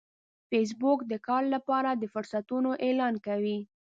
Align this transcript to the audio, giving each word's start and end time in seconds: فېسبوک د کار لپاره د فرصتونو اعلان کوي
فېسبوک 0.49 0.99
د 1.11 1.13
کار 1.27 1.43
لپاره 1.55 1.89
د 1.95 2.03
فرصتونو 2.13 2.69
اعلان 2.85 3.15
کوي 3.27 3.59